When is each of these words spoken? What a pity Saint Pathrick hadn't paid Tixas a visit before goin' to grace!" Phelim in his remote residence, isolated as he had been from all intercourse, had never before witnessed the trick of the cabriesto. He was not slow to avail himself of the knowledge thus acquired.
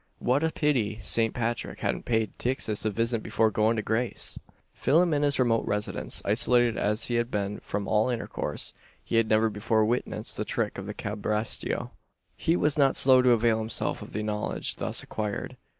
What 0.17 0.43
a 0.43 0.51
pity 0.51 0.97
Saint 0.99 1.35
Pathrick 1.35 1.81
hadn't 1.81 2.05
paid 2.05 2.35
Tixas 2.39 2.87
a 2.87 2.89
visit 2.89 3.21
before 3.21 3.51
goin' 3.51 3.75
to 3.75 3.83
grace!" 3.83 4.39
Phelim 4.73 5.13
in 5.13 5.21
his 5.21 5.37
remote 5.37 5.63
residence, 5.67 6.23
isolated 6.25 6.75
as 6.75 7.05
he 7.05 7.17
had 7.17 7.29
been 7.29 7.59
from 7.59 7.87
all 7.87 8.09
intercourse, 8.09 8.73
had 9.07 9.29
never 9.29 9.47
before 9.51 9.85
witnessed 9.85 10.37
the 10.37 10.43
trick 10.43 10.79
of 10.79 10.87
the 10.87 10.95
cabriesto. 10.95 11.91
He 12.35 12.55
was 12.55 12.79
not 12.79 12.95
slow 12.95 13.21
to 13.21 13.29
avail 13.29 13.59
himself 13.59 14.01
of 14.01 14.11
the 14.13 14.23
knowledge 14.23 14.77
thus 14.77 15.03
acquired. 15.03 15.55